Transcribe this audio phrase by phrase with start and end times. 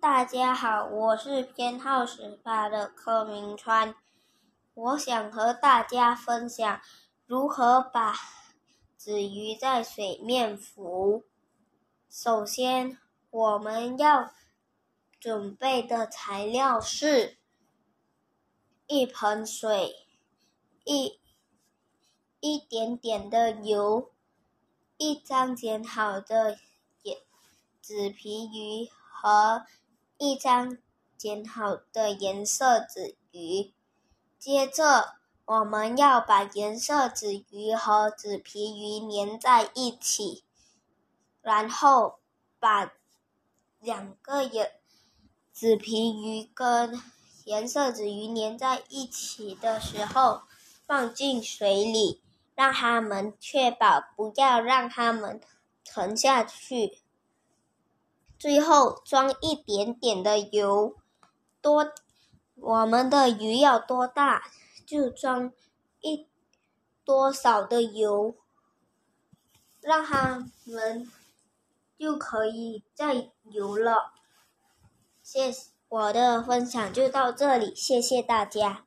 [0.00, 3.94] 大家好，我是编号十八的柯明川。
[4.72, 6.80] 我想和大家分享
[7.26, 8.14] 如何把
[8.96, 11.24] 纸鱼在水面浮。
[12.08, 12.96] 首先，
[13.28, 14.32] 我们要
[15.20, 17.36] 准备的材料是：
[18.86, 20.06] 一盆水、
[20.84, 21.20] 一
[22.40, 24.10] 一点点的油、
[24.96, 26.56] 一张剪好的
[27.82, 29.66] 纸皮鱼和。
[30.22, 30.76] 一张
[31.16, 33.72] 剪好的颜色纸鱼，
[34.38, 35.14] 接着
[35.46, 40.44] 我们要把颜色纸鱼和纸皮鱼粘在一起，
[41.40, 42.18] 然后
[42.58, 42.92] 把
[43.78, 44.70] 两个颜
[45.54, 47.00] 纸皮鱼跟
[47.46, 50.42] 颜色纸鱼粘在一起的时候，
[50.86, 52.20] 放进水里，
[52.54, 55.40] 让它们确保不要让它们
[55.82, 56.98] 沉下去。
[58.40, 60.96] 最后装一点点的油，
[61.60, 61.92] 多
[62.54, 64.44] 我们的鱼要多大
[64.86, 65.52] 就装
[66.00, 66.26] 一
[67.04, 68.34] 多少的油，
[69.82, 71.06] 让它们
[71.98, 74.14] 就可以再游了。
[75.22, 75.52] 谢
[75.90, 78.78] 我的分享就到这里，谢谢大家。